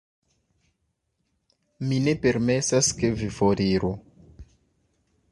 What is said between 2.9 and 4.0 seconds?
ke vi foriru.